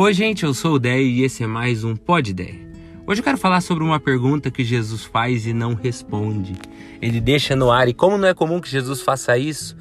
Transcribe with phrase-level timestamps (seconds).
[0.00, 2.54] Oi, gente, eu sou o Déio e esse é mais um Pod Ideia.
[3.04, 6.52] Hoje eu quero falar sobre uma pergunta que Jesus faz e não responde.
[7.02, 9.76] Ele deixa no ar e como não é comum que Jesus faça isso,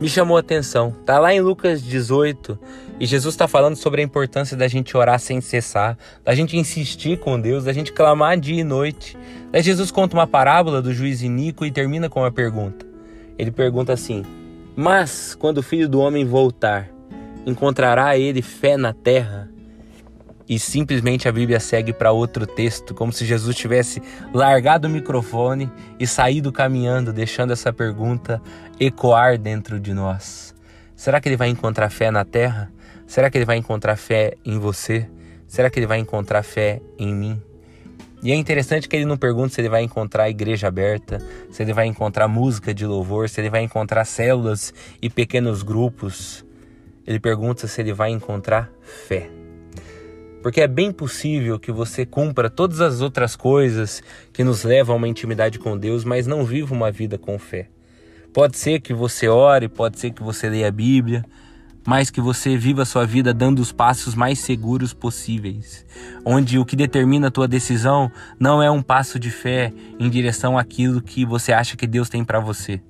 [0.00, 0.90] me chamou a atenção.
[1.06, 2.58] Tá lá em Lucas 18
[2.98, 7.20] e Jesus está falando sobre a importância da gente orar sem cessar, da gente insistir
[7.20, 9.16] com Deus, da gente clamar dia e noite.
[9.52, 12.84] Daí Jesus conta uma parábola do juiz Inico e termina com uma pergunta.
[13.38, 14.24] Ele pergunta assim:
[14.74, 16.90] Mas quando o filho do homem voltar,
[17.46, 19.48] encontrará ele fé na terra?
[20.50, 24.02] E simplesmente a Bíblia segue para outro texto, como se Jesus tivesse
[24.34, 28.42] largado o microfone e saído caminhando, deixando essa pergunta
[28.80, 30.52] ecoar dentro de nós.
[30.96, 32.68] Será que ele vai encontrar fé na terra?
[33.06, 35.08] Será que ele vai encontrar fé em você?
[35.46, 37.40] Será que ele vai encontrar fé em mim?
[38.20, 41.72] E é interessante que ele não pergunta se ele vai encontrar igreja aberta, se ele
[41.72, 46.44] vai encontrar música de louvor, se ele vai encontrar células e pequenos grupos.
[47.06, 48.68] Ele pergunta se ele vai encontrar
[49.06, 49.39] fé.
[50.42, 54.02] Porque é bem possível que você cumpra todas as outras coisas
[54.32, 57.68] que nos levam a uma intimidade com Deus, mas não viva uma vida com fé.
[58.32, 61.24] Pode ser que você ore, pode ser que você leia a Bíblia,
[61.86, 65.84] mas que você viva a sua vida dando os passos mais seguros possíveis,
[66.24, 70.56] onde o que determina a tua decisão não é um passo de fé em direção
[70.56, 72.80] àquilo que você acha que Deus tem para você,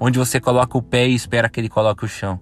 [0.00, 2.40] onde você coloca o pé e espera que ele coloque o chão,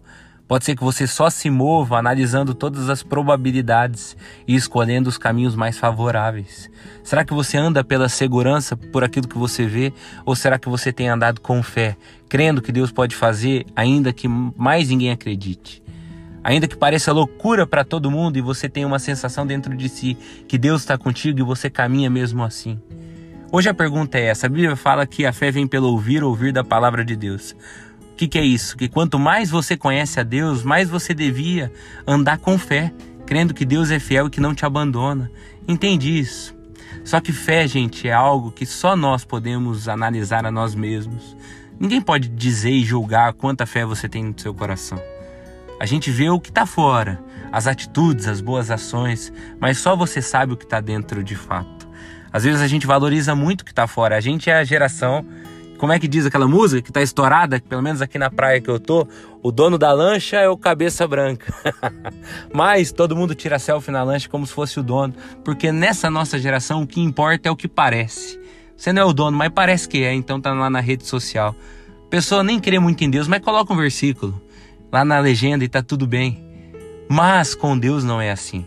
[0.48, 4.16] Pode ser que você só se mova analisando todas as probabilidades
[4.47, 6.70] e escolhendo os caminhos mais favoráveis.
[7.02, 9.92] Será que você anda pela segurança por aquilo que você vê?
[10.24, 11.97] Ou será que você tem andado com fé,
[12.28, 15.83] crendo que Deus pode fazer, ainda que mais ninguém acredite?
[16.44, 20.17] Ainda que pareça loucura para todo mundo e você tem uma sensação dentro de si
[20.47, 22.80] que Deus está contigo e você caminha mesmo assim.
[23.50, 26.52] Hoje a pergunta é essa: a Bíblia fala que a fé vem pelo ouvir, ouvir
[26.52, 27.56] da palavra de Deus.
[28.17, 28.78] O que, que é isso?
[28.78, 31.70] Que quanto mais você conhece a Deus, mais você devia
[32.06, 32.91] andar com fé,
[33.27, 35.31] crendo que Deus é fiel e que não te abandona.
[35.69, 36.56] Entende isso?
[37.05, 41.36] Só que fé, gente, é algo que só nós podemos analisar a nós mesmos.
[41.79, 44.98] Ninguém pode dizer e julgar quanta fé você tem no seu coração.
[45.79, 49.30] A gente vê o que está fora, as atitudes, as boas ações,
[49.61, 51.86] mas só você sabe o que está dentro de fato.
[52.33, 54.17] Às vezes a gente valoriza muito o que está fora.
[54.17, 55.23] A gente é a geração
[55.77, 58.69] como é que diz aquela música que tá estourada, pelo menos aqui na praia que
[58.69, 59.07] eu tô,
[59.42, 61.53] o dono da lancha é o cabeça branca.
[62.53, 66.39] Mas todo mundo tira selfie na lancha como se fosse o dono, porque nessa nossa
[66.39, 68.41] geração o que importa é o que parece.
[68.77, 71.55] Você não é o dono, mas parece que é, então tá lá na rede social.
[72.11, 74.39] Pessoa nem crê muito em Deus, mas coloca um versículo
[74.92, 76.45] lá na legenda e tá tudo bem.
[77.09, 78.67] Mas com Deus não é assim.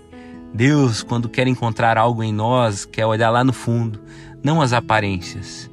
[0.53, 4.01] Deus, quando quer encontrar algo em nós, quer olhar lá no fundo,
[4.43, 5.69] não as aparências.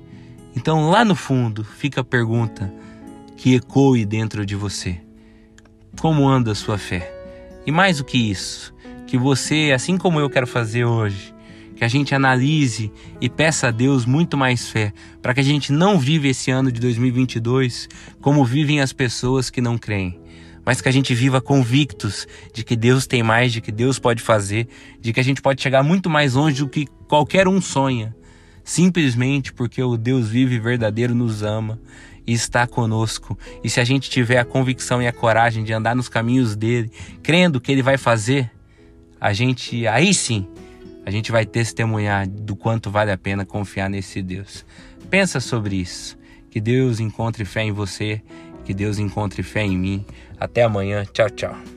[0.56, 2.72] Então, lá no fundo, fica a pergunta
[3.36, 4.98] que ecoe dentro de você:
[6.00, 7.12] Como anda a sua fé?
[7.66, 8.74] E mais do que isso,
[9.06, 11.34] que você, assim como eu quero fazer hoje,
[11.76, 12.90] que a gente analise
[13.20, 16.72] e peça a Deus muito mais fé, para que a gente não viva esse ano
[16.72, 17.86] de 2022
[18.22, 20.18] como vivem as pessoas que não creem,
[20.64, 24.22] mas que a gente viva convictos de que Deus tem mais, de que Deus pode
[24.22, 24.68] fazer,
[25.02, 28.16] de que a gente pode chegar muito mais longe do que qualquer um sonha
[28.66, 31.78] simplesmente porque o Deus vivo e verdadeiro nos ama
[32.26, 33.38] e está conosco.
[33.62, 36.90] E se a gente tiver a convicção e a coragem de andar nos caminhos dele,
[37.22, 38.50] crendo que ele vai fazer,
[39.20, 40.48] a gente aí sim,
[41.06, 44.66] a gente vai testemunhar do quanto vale a pena confiar nesse Deus.
[45.08, 46.18] Pensa sobre isso.
[46.50, 48.20] Que Deus encontre fé em você,
[48.64, 50.04] que Deus encontre fé em mim.
[50.40, 51.04] Até amanhã.
[51.04, 51.75] Tchau, tchau.